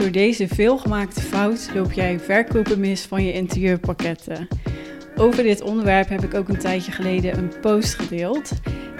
Door 0.00 0.10
deze 0.10 0.48
veelgemaakte 0.48 1.20
fout 1.20 1.70
loop 1.74 1.92
jij 1.92 2.20
verkopen 2.20 2.80
mis 2.80 3.02
van 3.02 3.24
je 3.24 3.32
interieurpakketten. 3.32 4.48
Over 5.16 5.42
dit 5.42 5.60
onderwerp 5.60 6.08
heb 6.08 6.24
ik 6.24 6.34
ook 6.34 6.48
een 6.48 6.58
tijdje 6.58 6.92
geleden 6.92 7.38
een 7.38 7.52
post 7.60 7.94
gedeeld. 7.94 8.50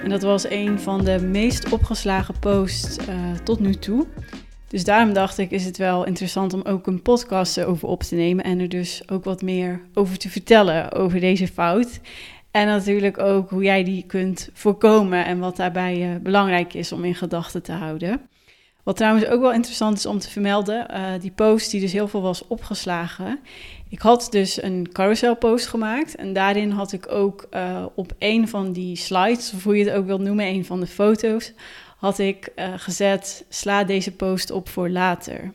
En 0.02 0.10
dat 0.10 0.22
was 0.22 0.50
een 0.50 0.80
van 0.80 1.04
de 1.04 1.20
meest 1.20 1.72
opgeslagen 1.72 2.38
posts 2.38 2.96
uh, 3.08 3.14
tot 3.44 3.60
nu 3.60 3.74
toe. 3.74 4.06
Dus 4.68 4.84
daarom 4.84 5.12
dacht 5.12 5.38
ik, 5.38 5.50
is 5.50 5.64
het 5.64 5.76
wel 5.76 6.06
interessant 6.06 6.54
om 6.54 6.62
ook 6.62 6.86
een 6.86 7.02
podcast 7.02 7.64
over 7.64 7.88
op 7.88 8.02
te 8.02 8.14
nemen 8.14 8.44
en 8.44 8.58
er 8.58 8.68
dus 8.68 9.02
ook 9.08 9.24
wat 9.24 9.42
meer 9.42 9.80
over 9.94 10.18
te 10.18 10.28
vertellen 10.28 10.92
over 10.92 11.20
deze 11.20 11.48
fout. 11.48 12.00
En 12.50 12.66
natuurlijk 12.66 13.18
ook 13.18 13.50
hoe 13.50 13.62
jij 13.62 13.84
die 13.84 14.04
kunt 14.06 14.50
voorkomen 14.52 15.24
en 15.24 15.38
wat 15.38 15.56
daarbij 15.56 16.14
uh, 16.14 16.20
belangrijk 16.22 16.74
is 16.74 16.92
om 16.92 17.04
in 17.04 17.14
gedachten 17.14 17.62
te 17.62 17.72
houden. 17.72 18.29
Wat 18.82 18.96
trouwens 18.96 19.26
ook 19.26 19.40
wel 19.40 19.52
interessant 19.52 19.96
is 19.96 20.06
om 20.06 20.18
te 20.18 20.30
vermelden, 20.30 20.86
uh, 20.90 21.06
die 21.20 21.30
post 21.30 21.70
die 21.70 21.80
dus 21.80 21.92
heel 21.92 22.08
veel 22.08 22.22
was 22.22 22.46
opgeslagen. 22.46 23.40
Ik 23.88 24.00
had 24.00 24.26
dus 24.30 24.62
een 24.62 24.88
carousel 24.92 25.36
post 25.36 25.66
gemaakt 25.66 26.14
en 26.14 26.32
daarin 26.32 26.70
had 26.70 26.92
ik 26.92 27.12
ook 27.12 27.46
uh, 27.50 27.86
op 27.94 28.12
een 28.18 28.48
van 28.48 28.72
die 28.72 28.96
slides, 28.96 29.52
of 29.54 29.64
hoe 29.64 29.76
je 29.76 29.84
het 29.84 29.94
ook 29.94 30.06
wilt 30.06 30.20
noemen, 30.20 30.46
een 30.46 30.64
van 30.64 30.80
de 30.80 30.86
foto's, 30.86 31.52
had 31.96 32.18
ik 32.18 32.52
uh, 32.56 32.72
gezet, 32.76 33.44
sla 33.48 33.84
deze 33.84 34.12
post 34.12 34.50
op 34.50 34.68
voor 34.68 34.88
later. 34.88 35.52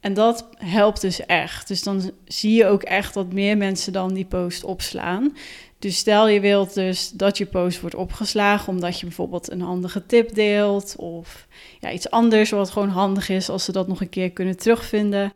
En 0.00 0.14
dat 0.14 0.48
helpt 0.58 1.00
dus 1.00 1.26
echt. 1.26 1.68
Dus 1.68 1.82
dan 1.82 2.10
zie 2.24 2.54
je 2.54 2.66
ook 2.66 2.82
echt 2.82 3.14
dat 3.14 3.32
meer 3.32 3.56
mensen 3.56 3.92
dan 3.92 4.14
die 4.14 4.24
post 4.24 4.64
opslaan. 4.64 5.36
Dus 5.78 5.96
stel 5.96 6.28
je 6.28 6.40
wilt 6.40 6.74
dus 6.74 7.10
dat 7.10 7.38
je 7.38 7.46
post 7.46 7.80
wordt 7.80 7.96
opgeslagen 7.96 8.68
omdat 8.68 9.00
je 9.00 9.06
bijvoorbeeld 9.06 9.50
een 9.50 9.60
handige 9.60 10.06
tip 10.06 10.34
deelt 10.34 10.94
of 10.96 11.46
ja, 11.80 11.92
iets 11.92 12.10
anders 12.10 12.50
wat 12.50 12.70
gewoon 12.70 12.88
handig 12.88 13.28
is 13.28 13.48
als 13.48 13.64
ze 13.64 13.72
dat 13.72 13.88
nog 13.88 14.00
een 14.00 14.08
keer 14.08 14.30
kunnen 14.30 14.56
terugvinden 14.56 15.32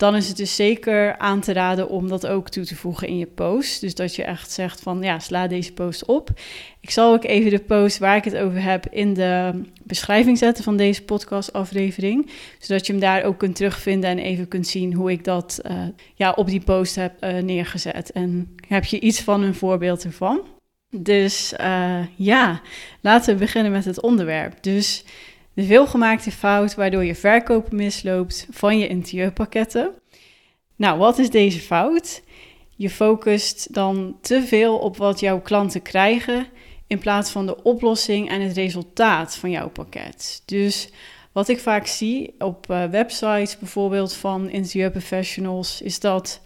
dan 0.00 0.16
is 0.16 0.28
het 0.28 0.36
dus 0.36 0.56
zeker 0.56 1.18
aan 1.18 1.40
te 1.40 1.52
raden 1.52 1.88
om 1.88 2.08
dat 2.08 2.26
ook 2.26 2.48
toe 2.48 2.64
te 2.64 2.76
voegen 2.76 3.08
in 3.08 3.18
je 3.18 3.26
post. 3.26 3.80
Dus 3.80 3.94
dat 3.94 4.14
je 4.14 4.24
echt 4.24 4.50
zegt 4.50 4.80
van 4.80 5.02
ja, 5.02 5.18
sla 5.18 5.46
deze 5.46 5.72
post 5.72 6.04
op. 6.04 6.30
Ik 6.80 6.90
zal 6.90 7.12
ook 7.12 7.24
even 7.24 7.50
de 7.50 7.58
post 7.58 7.98
waar 7.98 8.16
ik 8.16 8.24
het 8.24 8.36
over 8.36 8.62
heb 8.62 8.86
in 8.90 9.14
de 9.14 9.62
beschrijving 9.82 10.38
zetten 10.38 10.64
van 10.64 10.76
deze 10.76 11.02
podcastaflevering. 11.02 12.30
Zodat 12.58 12.86
je 12.86 12.92
hem 12.92 13.00
daar 13.00 13.22
ook 13.24 13.38
kunt 13.38 13.56
terugvinden 13.56 14.10
en 14.10 14.18
even 14.18 14.48
kunt 14.48 14.66
zien 14.66 14.94
hoe 14.94 15.10
ik 15.10 15.24
dat 15.24 15.60
uh, 15.70 15.82
ja, 16.14 16.32
op 16.32 16.46
die 16.46 16.60
post 16.60 16.94
heb 16.94 17.24
uh, 17.24 17.38
neergezet. 17.38 18.12
En 18.12 18.56
heb 18.68 18.84
je 18.84 19.00
iets 19.00 19.20
van 19.20 19.42
een 19.42 19.54
voorbeeld 19.54 20.04
ervan. 20.04 20.40
Dus 20.90 21.54
uh, 21.60 21.98
ja, 22.16 22.60
laten 23.00 23.32
we 23.34 23.40
beginnen 23.40 23.72
met 23.72 23.84
het 23.84 24.00
onderwerp. 24.00 24.62
Dus 24.62 25.04
de 25.54 25.64
veelgemaakte 25.64 26.30
fout 26.30 26.74
waardoor 26.74 27.04
je 27.04 27.14
verkopen 27.14 27.76
misloopt 27.76 28.46
van 28.50 28.78
je 28.78 28.88
interieurpakketten. 28.88 29.90
Nou, 30.76 30.98
wat 30.98 31.18
is 31.18 31.30
deze 31.30 31.60
fout? 31.60 32.22
Je 32.76 32.90
focust 32.90 33.74
dan 33.74 34.16
te 34.20 34.42
veel 34.42 34.78
op 34.78 34.96
wat 34.96 35.20
jouw 35.20 35.40
klanten 35.40 35.82
krijgen 35.82 36.46
in 36.86 36.98
plaats 36.98 37.30
van 37.30 37.46
de 37.46 37.62
oplossing 37.62 38.28
en 38.28 38.40
het 38.40 38.56
resultaat 38.56 39.36
van 39.36 39.50
jouw 39.50 39.68
pakket. 39.68 40.42
Dus 40.44 40.90
wat 41.32 41.48
ik 41.48 41.58
vaak 41.58 41.86
zie 41.86 42.34
op 42.38 42.66
uh, 42.70 42.84
websites 42.84 43.58
bijvoorbeeld 43.58 44.14
van 44.14 44.48
interieurprofessionals 44.48 45.82
is 45.82 46.00
dat 46.00 46.40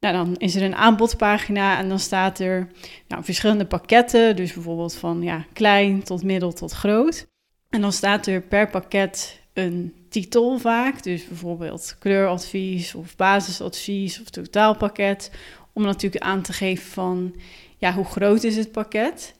nou, 0.00 0.14
dan 0.14 0.36
is 0.36 0.54
er 0.54 0.62
een 0.62 0.74
aanbodpagina 0.74 1.78
en 1.78 1.88
dan 1.88 1.98
staat 1.98 2.38
er 2.38 2.68
nou, 3.08 3.24
verschillende 3.24 3.66
pakketten, 3.66 4.36
dus 4.36 4.52
bijvoorbeeld 4.52 4.94
van 4.94 5.22
ja, 5.22 5.44
klein 5.52 6.02
tot 6.02 6.22
middel 6.22 6.52
tot 6.52 6.72
groot. 6.72 7.26
En 7.74 7.80
dan 7.80 7.92
staat 7.92 8.26
er 8.26 8.40
per 8.40 8.68
pakket 8.70 9.40
een 9.52 9.94
titel 10.08 10.58
vaak, 10.58 11.02
dus 11.02 11.26
bijvoorbeeld 11.28 11.96
kleuradvies 11.98 12.94
of 12.94 13.16
basisadvies 13.16 14.20
of 14.20 14.30
totaalpakket, 14.30 15.30
om 15.72 15.82
natuurlijk 15.82 16.24
aan 16.24 16.42
te 16.42 16.52
geven 16.52 16.90
van 16.92 17.34
ja, 17.78 17.92
hoe 17.92 18.04
groot 18.04 18.42
is 18.42 18.56
het 18.56 18.72
pakket. 18.72 19.34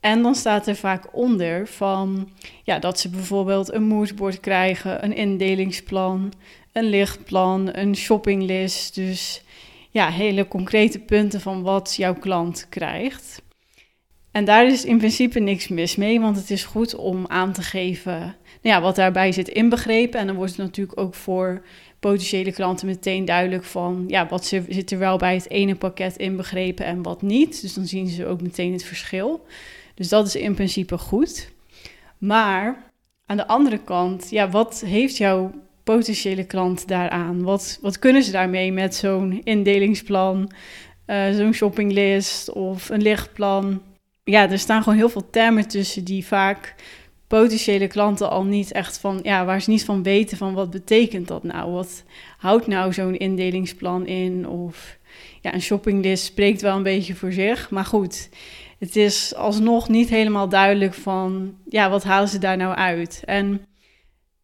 En 0.00 0.22
dan 0.22 0.34
staat 0.34 0.66
er 0.66 0.76
vaak 0.76 1.16
onder 1.16 1.66
van 1.66 2.30
ja, 2.62 2.78
dat 2.78 3.00
ze 3.00 3.08
bijvoorbeeld 3.08 3.72
een 3.72 3.86
moodboard 3.86 4.40
krijgen, 4.40 5.04
een 5.04 5.14
indelingsplan, 5.14 6.32
een 6.72 6.88
lichtplan, 6.88 7.68
een 7.72 7.96
shoppinglist. 7.96 8.94
Dus 8.94 9.42
ja, 9.90 10.08
hele 10.08 10.48
concrete 10.48 10.98
punten 10.98 11.40
van 11.40 11.62
wat 11.62 11.94
jouw 11.96 12.14
klant 12.14 12.66
krijgt. 12.68 13.42
En 14.36 14.44
daar 14.44 14.66
is 14.66 14.84
in 14.84 14.98
principe 14.98 15.40
niks 15.40 15.68
mis 15.68 15.96
mee, 15.96 16.20
want 16.20 16.36
het 16.36 16.50
is 16.50 16.64
goed 16.64 16.94
om 16.94 17.24
aan 17.26 17.52
te 17.52 17.62
geven 17.62 18.18
nou 18.62 18.76
ja, 18.76 18.80
wat 18.80 18.96
daarbij 18.96 19.32
zit 19.32 19.48
inbegrepen. 19.48 20.20
En 20.20 20.26
dan 20.26 20.36
wordt 20.36 20.50
het 20.56 20.60
natuurlijk 20.60 21.00
ook 21.00 21.14
voor 21.14 21.62
potentiële 22.00 22.52
klanten 22.52 22.86
meteen 22.86 23.24
duidelijk 23.24 23.64
van 23.64 24.04
ja, 24.08 24.26
wat 24.28 24.46
zit 24.46 24.90
er 24.90 24.98
wel 24.98 25.16
bij 25.16 25.34
het 25.34 25.50
ene 25.50 25.74
pakket 25.74 26.16
inbegrepen 26.16 26.84
en 26.84 27.02
wat 27.02 27.22
niet. 27.22 27.60
Dus 27.62 27.74
dan 27.74 27.86
zien 27.86 28.08
ze 28.08 28.26
ook 28.26 28.40
meteen 28.40 28.72
het 28.72 28.84
verschil. 28.84 29.46
Dus 29.94 30.08
dat 30.08 30.26
is 30.26 30.36
in 30.36 30.54
principe 30.54 30.98
goed. 30.98 31.50
Maar 32.18 32.90
aan 33.26 33.36
de 33.36 33.46
andere 33.46 33.78
kant, 33.78 34.30
ja, 34.30 34.50
wat 34.50 34.82
heeft 34.86 35.16
jouw 35.16 35.52
potentiële 35.84 36.44
klant 36.44 36.88
daaraan? 36.88 37.42
Wat, 37.42 37.78
wat 37.82 37.98
kunnen 37.98 38.22
ze 38.22 38.30
daarmee 38.30 38.72
met 38.72 38.94
zo'n 38.94 39.40
indelingsplan, 39.44 40.50
uh, 41.06 41.30
zo'n 41.30 41.54
shoppinglist 41.54 42.52
of 42.52 42.88
een 42.88 43.02
lichtplan? 43.02 43.80
Ja, 44.30 44.50
er 44.50 44.58
staan 44.58 44.82
gewoon 44.82 44.98
heel 44.98 45.08
veel 45.08 45.30
termen 45.30 45.68
tussen 45.68 46.04
die 46.04 46.26
vaak 46.26 46.74
potentiële 47.26 47.86
klanten 47.86 48.30
al 48.30 48.44
niet 48.44 48.72
echt 48.72 48.98
van, 48.98 49.20
ja, 49.22 49.44
waar 49.44 49.62
ze 49.62 49.70
niet 49.70 49.84
van 49.84 50.02
weten 50.02 50.36
van 50.36 50.54
wat 50.54 50.70
betekent 50.70 51.28
dat 51.28 51.42
nou? 51.42 51.70
Wat 51.70 52.04
houdt 52.38 52.66
nou 52.66 52.92
zo'n 52.92 53.16
indelingsplan 53.16 54.06
in? 54.06 54.48
Of 54.48 54.98
ja, 55.40 55.54
een 55.54 55.62
shoppinglist 55.62 56.24
spreekt 56.24 56.60
wel 56.60 56.76
een 56.76 56.82
beetje 56.82 57.14
voor 57.14 57.32
zich. 57.32 57.70
Maar 57.70 57.84
goed, 57.84 58.28
het 58.78 58.96
is 58.96 59.34
alsnog 59.34 59.88
niet 59.88 60.08
helemaal 60.08 60.48
duidelijk 60.48 60.94
van, 60.94 61.56
ja, 61.68 61.90
wat 61.90 62.04
halen 62.04 62.28
ze 62.28 62.38
daar 62.38 62.56
nou 62.56 62.74
uit? 62.74 63.22
En 63.24 63.66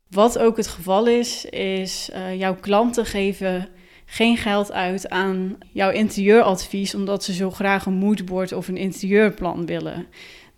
wat 0.09 0.39
ook 0.39 0.57
het 0.57 0.69
geval 0.69 1.07
is, 1.07 1.45
is 1.45 2.11
uh, 2.15 2.39
jouw 2.39 2.55
klanten 2.55 3.07
geven 3.07 3.69
geen 4.05 4.37
geld 4.37 4.73
uit 4.73 5.09
aan 5.09 5.59
jouw 5.73 5.91
interieuradvies 5.91 6.95
omdat 6.95 7.25
ze 7.25 7.33
zo 7.33 7.51
graag 7.51 7.87
een 7.87 7.93
moodboard 7.95 8.53
of 8.53 8.69
een 8.69 8.77
interieurplan 8.77 9.67
willen. 9.67 10.07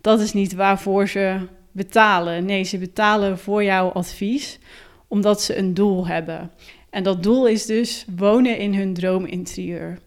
Dat 0.01 0.19
is 0.19 0.33
niet 0.33 0.53
waarvoor 0.53 1.07
ze 1.07 1.37
betalen. 1.71 2.45
Nee, 2.45 2.63
ze 2.63 2.77
betalen 2.77 3.39
voor 3.39 3.63
jouw 3.63 3.89
advies 3.89 4.59
omdat 5.07 5.41
ze 5.41 5.57
een 5.57 5.73
doel 5.73 6.07
hebben. 6.07 6.51
En 6.89 7.03
dat 7.03 7.23
doel 7.23 7.47
is 7.47 7.65
dus 7.65 8.05
wonen 8.15 8.57
in 8.57 8.73
hun 8.73 8.93
droominterieur. 8.93 9.97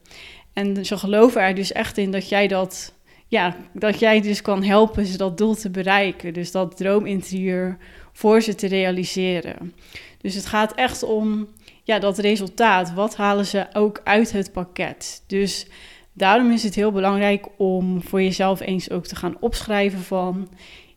En 0.53 0.85
ze 0.85 0.99
geloven 0.99 1.43
er 1.43 1.55
dus 1.55 1.73
echt 1.73 1.99
in 1.99 2.11
dat 2.11 2.29
jij 2.29 2.49
dat, 2.49 2.93
ja, 3.27 3.57
dat 3.73 3.99
jij 3.99 4.21
dus 4.21 4.43
kan 4.43 4.63
helpen 4.63 5.07
ze 5.07 5.17
dat 5.17 5.39
doel 5.39 5.55
te 5.55 5.71
bereiken. 5.71 6.33
Dus 6.33 6.51
dat 6.51 6.77
droominterieur 6.77 7.77
voor 8.13 8.41
ze 8.41 8.55
te 8.55 8.67
realiseren. 8.67 9.75
Dus 10.21 10.35
het 10.35 10.47
gaat 10.47 10.75
echt 10.75 11.03
om 11.03 11.49
ja, 11.89 11.99
dat 11.99 12.19
resultaat, 12.19 12.95
wat 12.95 13.17
halen 13.17 13.47
ze 13.47 13.67
ook 13.73 14.01
uit 14.05 14.33
het 14.33 14.53
pakket? 14.53 15.23
Dus 15.27 15.67
daarom 16.13 16.51
is 16.51 16.63
het 16.63 16.75
heel 16.75 16.93
belangrijk 16.93 17.47
om 17.57 18.03
voor 18.03 18.23
jezelf 18.23 18.61
eens 18.61 18.91
ook 18.91 19.07
te 19.07 19.17
gaan 19.17 19.37
opschrijven 19.41 19.99
van 19.99 20.49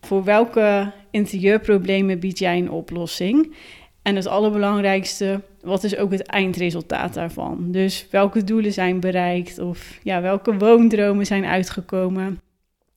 voor 0.01 0.23
welke 0.23 0.91
interieurproblemen 1.11 2.19
bied 2.19 2.39
jij 2.39 2.57
een 2.57 2.71
oplossing? 2.71 3.55
En 4.01 4.15
het 4.15 4.27
allerbelangrijkste, 4.27 5.41
wat 5.61 5.83
is 5.83 5.95
ook 5.95 6.11
het 6.11 6.25
eindresultaat 6.25 7.13
daarvan? 7.13 7.71
Dus 7.71 8.07
welke 8.09 8.43
doelen 8.43 8.73
zijn 8.73 8.99
bereikt 8.99 9.59
of 9.59 9.99
ja, 10.03 10.21
welke 10.21 10.57
woondromen 10.57 11.25
zijn 11.25 11.45
uitgekomen? 11.45 12.41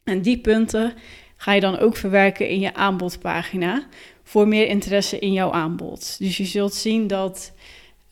En 0.04 0.22
die 0.22 0.38
punten 0.38 0.92
ga 1.36 1.52
je 1.52 1.60
dan 1.60 1.78
ook 1.78 1.96
verwerken 1.96 2.48
in 2.48 2.60
je 2.60 2.74
aanbodpagina 2.74 3.86
voor 4.22 4.48
meer 4.48 4.66
interesse 4.66 5.18
in 5.18 5.32
jouw 5.32 5.52
aanbod. 5.52 6.18
Dus 6.18 6.36
je 6.36 6.44
zult 6.44 6.74
zien 6.74 7.06
dat 7.06 7.52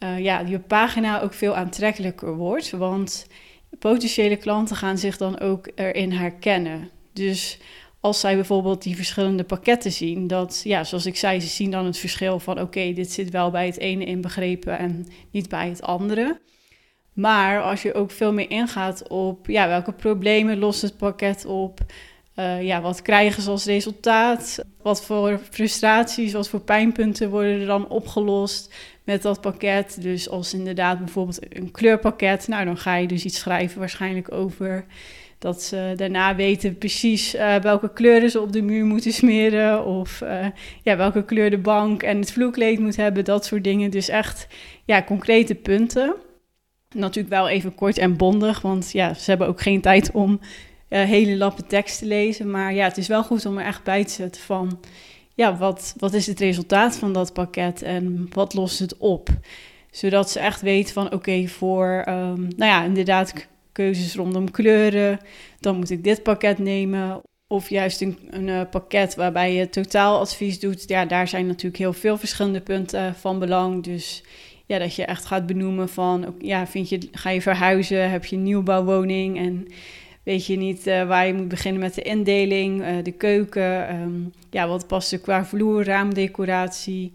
uh, 0.02 0.18
ja, 0.18 0.40
je 0.40 0.58
pagina 0.58 1.20
ook 1.20 1.34
veel 1.34 1.56
aantrekkelijker 1.56 2.36
wordt. 2.36 2.70
Want 2.70 3.26
potentiële 3.78 4.36
klanten 4.36 4.76
gaan 4.76 4.98
zich 4.98 5.16
dan 5.16 5.40
ook 5.40 5.68
erin 5.74 6.12
herkennen. 6.12 6.90
Dus 7.12 7.58
als 8.00 8.20
zij 8.20 8.34
bijvoorbeeld 8.34 8.82
die 8.82 8.96
verschillende 8.96 9.44
pakketten 9.44 9.92
zien, 9.92 10.26
dat, 10.26 10.60
ja, 10.64 10.84
zoals 10.84 11.06
ik 11.06 11.16
zei, 11.16 11.40
ze 11.40 11.46
zien 11.46 11.70
dan 11.70 11.84
het 11.84 11.98
verschil 11.98 12.38
van: 12.38 12.60
oké, 12.60 12.92
dit 12.92 13.12
zit 13.12 13.30
wel 13.30 13.50
bij 13.50 13.66
het 13.66 13.78
ene 13.78 14.04
inbegrepen 14.04 14.78
en 14.78 15.06
niet 15.30 15.48
bij 15.48 15.68
het 15.68 15.82
andere. 15.82 16.40
Maar 17.12 17.62
als 17.62 17.82
je 17.82 17.94
ook 17.94 18.10
veel 18.10 18.32
meer 18.32 18.50
ingaat 18.50 19.08
op 19.08 19.46
ja, 19.46 19.68
welke 19.68 19.92
problemen 19.92 20.58
lost 20.58 20.82
het 20.82 20.96
pakket 20.96 21.44
op, 21.44 21.80
uh, 22.36 22.62
ja, 22.62 22.80
wat 22.80 23.02
krijgen 23.02 23.42
ze 23.42 23.50
als 23.50 23.64
resultaat, 23.64 24.64
wat 24.82 25.04
voor 25.04 25.40
frustraties, 25.50 26.32
wat 26.32 26.48
voor 26.48 26.60
pijnpunten 26.60 27.30
worden 27.30 27.60
er 27.60 27.66
dan 27.66 27.88
opgelost, 27.88 28.74
met 29.04 29.22
dat 29.22 29.40
pakket. 29.40 29.96
Dus 30.00 30.28
als 30.28 30.54
inderdaad 30.54 30.98
bijvoorbeeld 30.98 31.56
een 31.56 31.70
kleurpakket, 31.70 32.48
nou 32.48 32.64
dan 32.64 32.76
ga 32.76 32.96
je 32.96 33.06
dus 33.06 33.24
iets 33.24 33.38
schrijven 33.38 33.78
waarschijnlijk 33.78 34.32
over 34.32 34.84
Dat 35.38 35.62
ze 35.62 35.92
daarna 35.96 36.36
weten 36.36 36.78
precies 36.78 37.34
uh, 37.34 37.56
welke 37.56 37.92
kleuren 37.92 38.30
ze 38.30 38.40
op 38.40 38.52
de 38.52 38.62
muur 38.62 38.84
moeten 38.84 39.12
smeren. 39.12 39.84
Of 39.84 40.20
uh, 40.20 40.46
ja, 40.82 40.96
welke 40.96 41.24
kleur 41.24 41.50
de 41.50 41.58
bank 41.58 42.02
en 42.02 42.18
het 42.18 42.32
vloerkleed 42.32 42.78
moet 42.78 42.96
hebben. 42.96 43.24
Dat 43.24 43.44
soort 43.44 43.64
dingen. 43.64 43.90
Dus 43.90 44.08
echt 44.08 44.46
ja, 44.84 45.02
concrete 45.02 45.54
punten. 45.54 46.14
Natuurlijk 46.94 47.34
wel 47.34 47.48
even 47.48 47.74
kort 47.74 47.98
en 47.98 48.16
bondig. 48.16 48.60
Want 48.60 48.92
ja, 48.92 49.14
ze 49.14 49.30
hebben 49.30 49.48
ook 49.48 49.60
geen 49.60 49.80
tijd 49.80 50.10
om 50.10 50.40
uh, 50.88 51.02
hele 51.02 51.36
lappen 51.36 51.66
tekst 51.66 51.98
te 51.98 52.06
lezen. 52.06 52.50
Maar 52.50 52.74
ja, 52.74 52.84
het 52.84 52.98
is 52.98 53.08
wel 53.08 53.24
goed 53.24 53.46
om 53.46 53.58
er 53.58 53.64
echt 53.64 53.82
bij 53.84 54.04
te 54.04 54.12
zetten 54.12 54.42
van... 54.42 54.80
Ja, 55.34 55.56
wat, 55.56 55.94
wat 55.96 56.12
is 56.12 56.26
het 56.26 56.40
resultaat 56.40 56.96
van 56.96 57.12
dat 57.12 57.32
pakket 57.32 57.82
en 57.82 58.28
wat 58.32 58.54
lost 58.54 58.78
het 58.78 58.96
op? 58.96 59.28
Zodat 59.90 60.30
ze 60.30 60.38
echt 60.40 60.60
weten 60.60 60.92
van 60.92 61.12
oké, 61.12 61.46
voor 61.46 62.04
um, 62.08 62.48
nou 62.56 62.70
ja, 62.70 62.84
inderdaad 62.84 63.48
keuzes 63.72 64.14
rondom 64.14 64.50
kleuren, 64.50 65.18
dan 65.60 65.76
moet 65.76 65.90
ik 65.90 66.04
dit 66.04 66.22
pakket 66.22 66.58
nemen. 66.58 67.20
Of 67.46 67.68
juist 67.68 68.00
een, 68.00 68.18
uh, 68.48 68.60
pakket 68.70 69.14
waarbij 69.14 69.54
je 69.54 69.68
totaaladvies 69.68 70.60
doet. 70.60 70.88
Ja, 70.88 71.04
daar 71.04 71.28
zijn 71.28 71.46
natuurlijk 71.46 71.76
heel 71.76 71.92
veel 71.92 72.18
verschillende 72.18 72.60
punten 72.60 73.14
van 73.14 73.38
belang. 73.38 73.82
Dus 73.82 74.22
ja, 74.66 74.78
dat 74.78 74.94
je 74.94 75.04
echt 75.04 75.24
gaat 75.24 75.46
benoemen 75.46 75.88
van, 75.88 76.34
ja, 76.38 76.66
vind 76.66 76.88
je, 76.88 77.08
ga 77.12 77.30
je 77.30 77.42
verhuizen, 77.42 78.10
heb 78.10 78.24
je 78.24 78.36
een 78.36 78.42
nieuwbouwwoning 78.42 79.38
en 79.38 79.66
weet 80.22 80.46
je 80.46 80.56
niet 80.56 80.86
uh, 80.86 81.06
waar 81.06 81.26
je 81.26 81.34
moet 81.34 81.48
beginnen 81.48 81.80
met 81.80 81.94
de 81.94 82.02
indeling, 82.02 82.80
uh, 82.80 82.88
de 83.02 83.12
keuken, 83.12 83.94
um, 83.94 84.32
ja, 84.50 84.68
wat 84.68 84.86
past 84.86 85.12
er 85.12 85.18
qua 85.18 85.44
vloer, 85.44 85.84
raamdecoratie. 85.84 87.12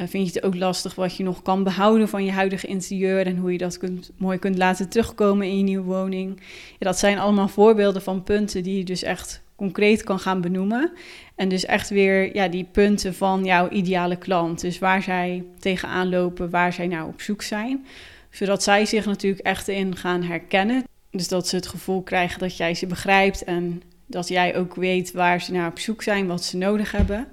Uh, 0.00 0.06
vind 0.08 0.26
je 0.26 0.32
het 0.32 0.42
ook 0.42 0.54
lastig 0.54 0.94
wat 0.94 1.16
je 1.16 1.24
nog 1.24 1.42
kan 1.42 1.62
behouden 1.62 2.08
van 2.08 2.24
je 2.24 2.32
huidige 2.32 2.66
interieur 2.66 3.26
en 3.26 3.36
hoe 3.36 3.52
je 3.52 3.58
dat 3.58 3.78
kunt, 3.78 4.10
mooi 4.16 4.38
kunt 4.38 4.58
laten 4.58 4.88
terugkomen 4.88 5.46
in 5.46 5.56
je 5.56 5.62
nieuwe 5.62 5.84
woning? 5.84 6.40
Ja, 6.70 6.86
dat 6.86 6.98
zijn 6.98 7.18
allemaal 7.18 7.48
voorbeelden 7.48 8.02
van 8.02 8.22
punten 8.22 8.62
die 8.62 8.78
je 8.78 8.84
dus 8.84 9.02
echt 9.02 9.42
concreet 9.56 10.02
kan 10.02 10.18
gaan 10.18 10.40
benoemen. 10.40 10.92
En 11.34 11.48
dus 11.48 11.64
echt 11.64 11.88
weer 11.88 12.34
ja, 12.34 12.48
die 12.48 12.68
punten 12.72 13.14
van 13.14 13.44
jouw 13.44 13.68
ideale 13.68 14.16
klant. 14.16 14.60
Dus 14.60 14.78
waar 14.78 15.02
zij 15.02 15.44
tegenaan 15.58 16.08
lopen, 16.08 16.50
waar 16.50 16.72
zij 16.72 16.86
nou 16.86 17.08
op 17.08 17.20
zoek 17.20 17.42
zijn. 17.42 17.86
Zodat 18.30 18.62
zij 18.62 18.86
zich 18.86 19.06
natuurlijk 19.06 19.42
echt 19.42 19.68
in 19.68 19.96
gaan 19.96 20.22
herkennen. 20.22 20.84
Dus 21.10 21.28
dat 21.28 21.48
ze 21.48 21.56
het 21.56 21.66
gevoel 21.66 22.02
krijgen 22.02 22.38
dat 22.38 22.56
jij 22.56 22.74
ze 22.74 22.86
begrijpt 22.86 23.44
en 23.44 23.82
dat 24.06 24.28
jij 24.28 24.56
ook 24.56 24.74
weet 24.74 25.12
waar 25.12 25.40
ze 25.40 25.52
naar 25.52 25.70
op 25.70 25.78
zoek 25.78 26.02
zijn, 26.02 26.26
wat 26.26 26.44
ze 26.44 26.56
nodig 26.56 26.92
hebben. 26.92 27.28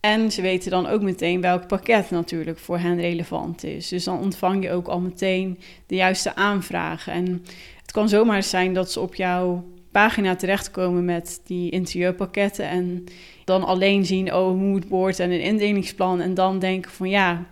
En 0.00 0.32
ze 0.32 0.42
weten 0.42 0.70
dan 0.70 0.86
ook 0.86 1.02
meteen 1.02 1.40
welk 1.40 1.66
pakket 1.66 2.10
natuurlijk 2.10 2.58
voor 2.58 2.78
hen 2.78 3.00
relevant 3.00 3.64
is. 3.64 3.88
Dus 3.88 4.04
dan 4.04 4.18
ontvang 4.18 4.62
je 4.62 4.70
ook 4.70 4.86
al 4.86 5.00
meteen 5.00 5.58
de 5.86 5.94
juiste 5.94 6.34
aanvragen. 6.34 7.12
En 7.12 7.44
het 7.80 7.92
kan 7.92 8.08
zomaar 8.08 8.42
zijn 8.42 8.74
dat 8.74 8.92
ze 8.92 9.00
op 9.00 9.14
jouw 9.14 9.64
pagina 9.90 10.36
terechtkomen 10.36 11.04
met 11.04 11.40
die 11.44 11.70
interieurpakketten 11.70 12.68
en 12.68 13.04
dan 13.44 13.64
alleen 13.64 14.06
zien, 14.06 14.34
oh, 14.34 14.50
een 14.50 14.70
moodboard 14.70 15.18
en 15.18 15.30
een 15.30 15.40
indelingsplan. 15.40 16.20
En 16.20 16.34
dan 16.34 16.58
denken 16.58 16.90
van 16.90 17.08
ja, 17.08 17.46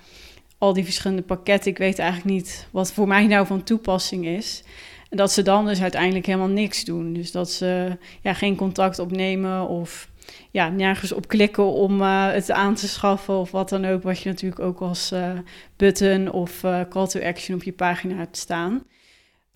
al 0.58 0.72
die 0.72 0.84
verschillende 0.84 1.22
pakketten, 1.22 1.70
ik 1.70 1.78
weet 1.78 1.98
eigenlijk 1.98 2.30
niet 2.30 2.66
wat 2.70 2.92
voor 2.92 3.08
mij 3.08 3.26
nou 3.26 3.46
van 3.46 3.62
toepassing 3.62 4.26
is. 4.26 4.62
En 5.08 5.16
dat 5.16 5.32
ze 5.32 5.42
dan 5.42 5.66
dus 5.66 5.82
uiteindelijk 5.82 6.26
helemaal 6.26 6.48
niks 6.48 6.84
doen. 6.84 7.12
Dus 7.12 7.32
dat 7.32 7.50
ze 7.50 7.96
ja, 8.22 8.34
geen 8.34 8.56
contact 8.56 8.98
opnemen 8.98 9.68
of 9.68 10.10
ja, 10.50 10.68
nergens 10.68 11.12
op 11.12 11.28
klikken 11.28 11.72
om 11.72 12.00
uh, 12.00 12.30
het 12.30 12.50
aan 12.50 12.74
te 12.74 12.88
schaffen 12.88 13.38
of 13.38 13.50
wat 13.50 13.68
dan 13.68 13.84
ook. 13.84 14.02
Wat 14.02 14.18
je 14.18 14.28
natuurlijk 14.28 14.60
ook 14.60 14.80
als 14.80 15.12
uh, 15.12 15.32
button 15.76 16.30
of 16.30 16.62
uh, 16.62 16.80
call 16.88 17.06
to 17.06 17.20
action 17.20 17.56
op 17.56 17.62
je 17.62 17.72
pagina 17.72 18.16
hebt 18.16 18.36
staan. 18.36 18.82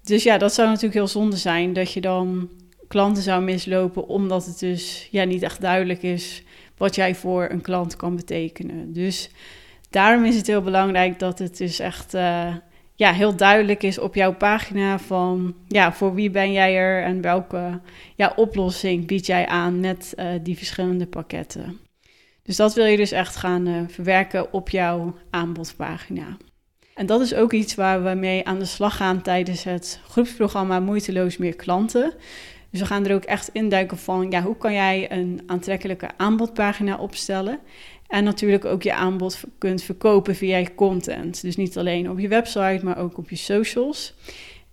Dus 0.03 0.23
ja, 0.23 0.39
dat 0.39 0.55
zou 0.55 0.69
natuurlijk 0.69 0.95
heel 0.95 1.07
zonde 1.07 1.37
zijn 1.37 1.73
dat 1.73 1.93
je 1.93 2.01
dan 2.01 2.51
klanten 2.89 3.23
zou 3.23 3.43
mislopen 3.43 4.09
omdat 4.09 4.47
het 4.47 4.59
dus 4.59 5.09
ja, 5.11 5.25
niet 5.25 5.43
echt 5.43 5.61
duidelijk 5.61 6.03
is 6.03 6.43
wat 6.77 6.95
jij 6.95 7.15
voor 7.15 7.49
een 7.51 7.61
klant 7.61 7.97
kan 7.97 8.17
betekenen. 8.17 8.93
Dus 8.93 9.31
daarom 9.91 10.25
is 10.25 10.37
het 10.37 10.47
heel 10.47 10.63
belangrijk 10.63 11.19
dat 11.19 11.39
het 11.39 11.57
dus 11.57 11.79
echt 11.79 12.15
ja, 13.03 13.13
heel 13.13 13.37
duidelijk 13.37 13.83
is 13.83 13.99
op 13.99 14.15
jouw 14.15 14.35
pagina 14.35 14.99
van 14.99 15.55
ja, 15.69 15.93
voor 15.93 16.15
wie 16.15 16.31
ben 16.31 16.53
jij 16.53 16.77
er 16.77 17.03
en 17.03 17.21
welke 17.21 17.81
ja, 18.17 18.33
oplossing 18.37 19.07
bied 19.07 19.27
jij 19.27 19.47
aan 19.47 19.81
met 19.81 20.13
uh, 20.17 20.27
die 20.43 20.57
verschillende 20.57 21.07
pakketten. 21.07 21.79
Dus 22.43 22.57
dat 22.57 22.75
wil 22.75 22.85
je 22.85 22.97
dus 22.97 23.13
echt 23.13 23.37
gaan 23.37 23.67
uh, 23.67 23.83
verwerken 23.89 24.53
op 24.53 24.69
jouw 24.69 25.15
aanbodpagina. 25.31 26.37
En 26.95 27.07
dat 27.07 27.21
is 27.21 27.35
ook 27.35 27.53
iets 27.53 27.75
waar 27.75 28.05
we 28.05 28.15
mee 28.15 28.47
aan 28.47 28.59
de 28.59 28.65
slag 28.65 28.97
gaan 28.97 29.23
tijdens 29.23 29.65
het 29.65 30.01
groepsprogramma 30.09 30.81
Moeiteloos 30.81 31.37
Meer 31.37 31.57
Klanten. 31.57 32.13
Dus 32.71 32.81
we 32.81 32.87
gaan 32.87 33.07
er 33.07 33.15
ook 33.15 33.25
echt 33.25 33.49
induiken 33.53 33.99
van 33.99 34.31
ja, 34.31 34.43
hoe 34.43 34.57
kan 34.57 34.73
jij 34.73 35.13
een 35.13 35.43
aantrekkelijke 35.47 36.11
aanbodpagina 36.17 36.97
opstellen 36.97 37.61
en 38.13 38.25
natuurlijk 38.25 38.65
ook 38.65 38.83
je 38.83 38.95
aanbod 38.95 39.45
kunt 39.59 39.83
verkopen 39.83 40.35
via 40.35 40.57
je 40.57 40.75
content. 40.75 41.43
Dus 41.43 41.57
niet 41.57 41.79
alleen 41.79 42.11
op 42.11 42.19
je 42.19 42.29
website, 42.29 42.81
maar 42.83 42.99
ook 42.99 43.19
op 43.19 43.31
je 43.31 43.37
socials. 43.37 44.15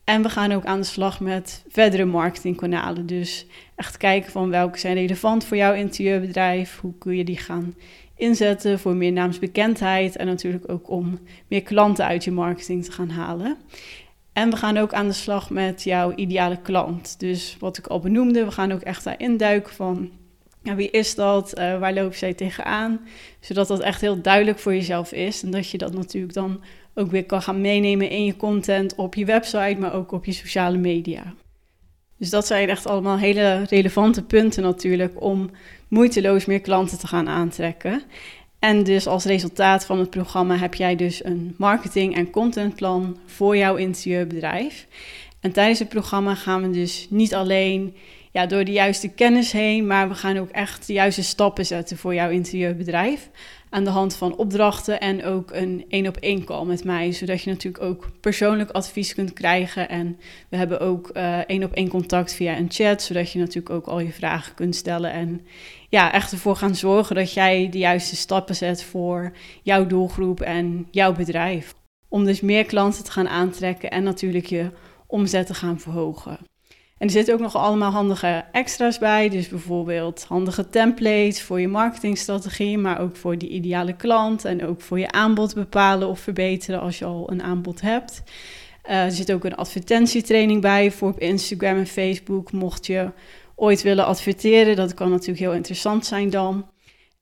En 0.04 0.22
we 0.22 0.30
gaan 0.30 0.52
ook 0.52 0.66
aan 0.66 0.80
de 0.80 0.86
slag 0.86 1.20
met 1.20 1.64
verdere 1.70 2.06
marketingkanalen. 2.06 3.06
Dus 3.06 3.46
echt 3.76 3.98
kijken 3.98 4.32
van 4.32 4.50
welke 4.50 4.80
zijn 4.80 4.94
relevant 4.94 5.44
voor 5.44 5.58
jouw 5.58 5.74
interieurbedrijf. 5.74 6.80
Hoe 6.80 6.94
kun 6.98 7.16
je 7.16 7.24
die 7.24 7.38
gaan 7.38 7.76
inzetten 8.16 8.80
voor 8.80 8.96
meer 8.96 9.12
naamsbekendheid. 9.12 10.16
En 10.16 10.26
natuurlijk 10.26 10.72
ook 10.72 10.90
om 10.90 11.20
meer 11.48 11.64
klanten 11.64 12.06
uit 12.06 12.24
je 12.24 12.32
marketing 12.32 12.86
te 12.86 12.92
gaan 12.92 13.10
halen. 13.10 13.58
En 14.34 14.50
we 14.50 14.56
gaan 14.56 14.78
ook 14.78 14.94
aan 14.94 15.08
de 15.08 15.14
slag 15.14 15.50
met 15.50 15.84
jouw 15.84 16.16
ideale 16.16 16.62
klant. 16.62 17.20
Dus 17.20 17.58
wat 17.60 17.78
ik 17.78 17.88
al 17.88 18.00
benoemde, 18.00 18.46
we 18.46 18.52
gaan 18.52 18.72
ook 18.72 18.82
echt 18.82 19.04
daarin 19.04 19.38
duiken 19.38 19.74
van 19.74 20.12
wie 20.76 20.90
is 20.90 21.16
dat? 21.16 21.60
Uh, 21.60 21.80
waar 21.80 21.94
loop 21.94 22.14
zij 22.14 22.34
tegenaan? 22.34 23.00
Zodat 23.40 23.68
dat 23.68 23.80
echt 23.80 24.02
heel 24.02 24.22
duidelijk 24.22 24.60
voor 24.60 24.74
jezelf 24.74 25.12
is. 25.12 25.44
En 25.44 25.52
dat 25.52 25.70
je 25.70 25.78
dat 25.78 25.94
natuurlijk 25.94 26.34
dan 26.34 26.64
ook 26.94 27.12
weer 27.12 27.26
kan 27.26 27.42
gaan 27.42 27.62
meenemen 27.62 28.10
in 28.10 28.26
je 28.26 28.36
content 28.36 28.96
op 28.96 29.16
je 29.16 29.26
website, 29.26 29.76
maar 29.80 29.94
ook 29.94 30.12
op 30.12 30.26
je 30.26 30.32
sociale 30.32 30.78
media. 30.78 31.34
Dus 32.18 32.30
dat 32.30 32.48
zijn 32.48 32.70
echt 32.70 32.88
allemaal 32.88 33.18
hele 33.18 33.64
relevante 33.70 34.24
punten 34.24 34.64
natuurlijk 34.64 35.22
om 35.22 35.50
moeiteloos 35.88 36.46
meer 36.46 36.62
klanten 36.62 37.00
te 37.00 37.08
gaan 37.08 37.28
aantrekken. 37.28 38.02
En 38.60 38.84
dus 38.84 39.08
als 39.08 39.26
resultaat 39.26 39.86
van 39.86 40.00
het 40.00 40.10
programma 40.10 40.56
heb 40.56 40.74
jij 40.74 40.96
dus 40.96 41.24
een 41.24 41.56
marketing- 41.58 42.16
en 42.16 42.30
contentplan 42.30 43.18
voor 43.26 43.58
jouw 43.58 43.76
interieurbedrijf. 43.76 44.88
En 45.40 45.52
tijdens 45.52 45.80
het 45.80 45.90
programma 45.90 46.36
gaan 46.36 46.62
we 46.62 46.70
dus 46.70 47.08
niet 47.10 47.34
alleen 47.34 47.96
ja, 48.32 48.46
door 48.46 48.64
de 48.64 48.72
juiste 48.72 49.08
kennis 49.08 49.52
heen, 49.52 49.88
maar 49.88 50.10
we 50.10 50.16
gaan 50.16 50.38
ook 50.38 50.50
echt 50.50 50.88
de 50.88 50.94
juiste 50.94 51.24
stappen 51.24 51.66
zetten 51.66 51.98
voor 51.98 52.14
jouw 52.14 52.30
interieurbedrijf. 52.30 53.30
Aan 53.70 53.84
de 53.84 53.90
hand 53.90 54.16
van 54.16 54.36
opdrachten 54.36 55.00
en 55.00 55.24
ook 55.24 55.52
een 55.52 55.86
één 55.90 56.08
op 56.08 56.18
één 56.18 56.44
call 56.44 56.66
met 56.66 56.84
mij, 56.84 57.12
zodat 57.12 57.42
je 57.42 57.50
natuurlijk 57.50 57.84
ook 57.84 58.10
persoonlijk 58.20 58.72
advies 58.72 59.14
kunt 59.14 59.34
krijgen. 59.34 59.90
En 59.90 60.20
we 60.50 60.58
hebben 60.58 60.80
ook 60.80 61.08
één 61.48 61.64
op 61.64 61.74
één 61.74 61.88
contact 61.88 62.34
via 62.34 62.58
een 62.58 62.72
chat, 62.72 63.02
zodat 63.02 63.32
je 63.32 63.40
natuurlijk 63.40 63.70
ook 63.76 63.88
al 63.88 64.00
je 64.00 64.12
vragen 64.12 64.56
kunt 64.56 64.76
stellen. 64.76 65.12
En 65.12 65.42
ja, 65.90 66.14
echt 66.14 66.32
ervoor 66.32 66.56
gaan 66.56 66.76
zorgen 66.76 67.16
dat 67.16 67.34
jij 67.34 67.70
de 67.70 67.78
juiste 67.78 68.16
stappen 68.16 68.56
zet 68.56 68.84
voor 68.84 69.32
jouw 69.64 69.88
doelgroep 69.88 70.42
en 70.42 70.88
jouw 70.92 71.14
bedrijf. 71.14 71.74
Om 72.08 72.26
dus 72.26 72.42
meer 72.42 72.66
klanten 72.66 73.04
te 73.04 73.12
gaan 73.12 73.30
aantrekken 73.30 73.92
en 73.92 74.04
natuurlijk 74.04 74.46
je 74.46 74.72
omzet 75.10 75.48
te 75.48 75.54
gaan 75.54 75.80
verhogen. 75.80 76.38
En 76.98 77.08
er 77.08 77.14
zitten 77.14 77.34
ook 77.34 77.40
nog 77.40 77.56
allemaal 77.56 77.92
handige 77.92 78.46
extra's 78.52 78.98
bij. 78.98 79.30
Dus 79.30 79.48
bijvoorbeeld 79.48 80.26
handige 80.28 80.70
templates 80.70 81.42
voor 81.42 81.60
je 81.60 81.68
marketingstrategie, 81.68 82.78
maar 82.78 83.00
ook 83.00 83.16
voor 83.16 83.38
die 83.38 83.50
ideale 83.50 83.96
klant. 83.96 84.46
En 84.46 84.66
ook 84.66 84.82
voor 84.82 85.00
je 85.00 85.12
aanbod 85.12 85.54
bepalen 85.54 86.08
of 86.08 86.20
verbeteren 86.20 86.82
als 86.82 87.00
je 87.00 87.06
al 87.06 87.32
een 87.32 87.44
aanbod 87.44 87.82
hebt. 87.82 88.24
Uh, 88.90 89.04
er 89.04 89.12
zit 89.12 89.32
ook 89.32 89.44
een 89.46 89.56
advertentietraining 89.56 90.62
bij 90.62 90.92
voor 90.92 91.10
op 91.10 91.20
Instagram 91.20 91.78
en 91.78 91.88
Facebook. 91.88 92.52
Mocht 92.52 92.86
je 92.86 93.12
ooit 93.56 93.82
willen 93.82 94.06
adverteren, 94.06 94.76
dat 94.76 94.94
kan 94.94 95.10
natuurlijk 95.10 95.40
heel 95.40 95.54
interessant 95.54 96.06
zijn 96.06 96.30
dan. 96.30 96.70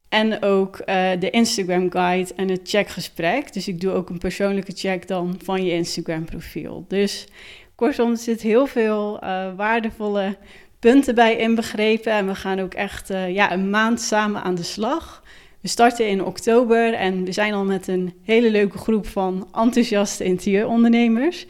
En 0.09 0.43
ook 0.43 0.79
uh, 0.79 1.09
de 1.19 1.29
Instagram 1.29 1.91
guide 1.91 2.33
en 2.35 2.49
het 2.49 2.61
checkgesprek. 2.63 3.53
Dus 3.53 3.67
ik 3.67 3.81
doe 3.81 3.91
ook 3.91 4.09
een 4.09 4.17
persoonlijke 4.17 4.71
check 4.71 5.07
dan 5.07 5.35
van 5.43 5.63
je 5.63 5.71
Instagram 5.71 6.25
profiel. 6.25 6.85
Dus 6.87 7.27
Kortom, 7.77 8.11
er 8.11 8.17
zit 8.17 8.41
heel 8.41 8.67
veel 8.67 9.19
uh, 9.23 9.47
waardevolle 9.55 10.37
punten 10.79 11.15
bij 11.15 11.37
inbegrepen. 11.37 12.11
En 12.11 12.27
we 12.27 12.35
gaan 12.35 12.59
ook 12.59 12.73
echt 12.73 13.11
uh, 13.11 13.33
ja, 13.33 13.51
een 13.51 13.69
maand 13.69 14.01
samen 14.01 14.43
aan 14.43 14.55
de 14.55 14.63
slag. 14.63 15.23
We 15.61 15.67
starten 15.67 16.07
in 16.07 16.23
oktober 16.23 16.93
en 16.93 17.23
we 17.23 17.31
zijn 17.31 17.53
al 17.53 17.63
met 17.63 17.87
een 17.87 18.13
hele 18.23 18.51
leuke 18.51 18.77
groep 18.77 19.07
van 19.07 19.47
enthousiaste 19.53 20.23
interieurondernemers. 20.23 21.45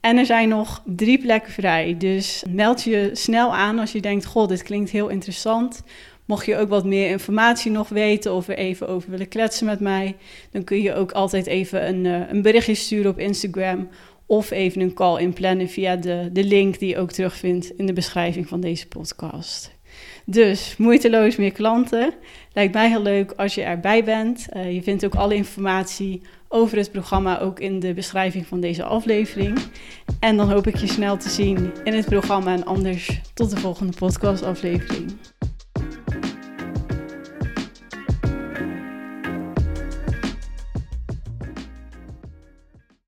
En 0.00 0.16
er 0.16 0.26
zijn 0.26 0.48
nog 0.48 0.82
drie 0.84 1.18
plekken 1.18 1.52
vrij. 1.52 1.96
Dus 1.98 2.44
meld 2.50 2.82
je 2.82 3.10
snel 3.12 3.54
aan 3.54 3.78
als 3.78 3.92
je 3.92 4.00
denkt: 4.00 4.24
Goh, 4.24 4.48
dit 4.48 4.62
klinkt 4.62 4.90
heel 4.90 5.08
interessant. 5.08 5.82
Mocht 6.24 6.46
je 6.46 6.56
ook 6.56 6.68
wat 6.68 6.84
meer 6.84 7.10
informatie 7.10 7.70
nog 7.70 7.88
weten 7.88 8.32
of 8.32 8.48
er 8.48 8.56
even 8.56 8.88
over 8.88 9.10
willen 9.10 9.28
kletsen 9.28 9.66
met 9.66 9.80
mij, 9.80 10.16
dan 10.50 10.64
kun 10.64 10.82
je 10.82 10.94
ook 10.94 11.12
altijd 11.12 11.46
even 11.46 11.88
een, 11.88 12.04
uh, 12.04 12.30
een 12.30 12.42
berichtje 12.42 12.74
sturen 12.74 13.10
op 13.10 13.18
Instagram 13.18 13.88
Of 14.30 14.50
even 14.50 14.80
een 14.80 14.94
call 14.94 15.20
inplannen 15.20 15.68
via 15.68 15.96
de, 15.96 16.28
de 16.32 16.44
link 16.44 16.78
die 16.78 16.88
je 16.88 16.98
ook 16.98 17.12
terugvindt 17.12 17.70
in 17.76 17.86
de 17.86 17.92
beschrijving 17.92 18.48
van 18.48 18.60
deze 18.60 18.88
podcast. 18.88 19.76
Dus 20.24 20.74
moeiteloos 20.76 21.36
meer 21.36 21.52
klanten. 21.52 22.14
Lijkt 22.52 22.74
mij 22.74 22.88
heel 22.88 23.02
leuk 23.02 23.32
als 23.32 23.54
je 23.54 23.62
erbij 23.62 24.04
bent. 24.04 24.46
Uh, 24.56 24.74
je 24.74 24.82
vindt 24.82 25.04
ook 25.04 25.14
alle 25.14 25.34
informatie 25.34 26.22
over 26.48 26.76
het 26.76 26.92
programma 26.92 27.40
ook 27.40 27.60
in 27.60 27.80
de 27.80 27.94
beschrijving 27.94 28.46
van 28.46 28.60
deze 28.60 28.84
aflevering. 28.84 29.58
En 30.20 30.36
dan 30.36 30.50
hoop 30.50 30.66
ik 30.66 30.76
je 30.76 30.86
snel 30.86 31.16
te 31.16 31.28
zien 31.28 31.72
in 31.84 31.94
het 31.94 32.06
programma 32.06 32.52
en 32.52 32.64
anders 32.64 33.20
tot 33.34 33.50
de 33.50 33.56
volgende 33.56 33.92
podcastaflevering. 33.96 35.16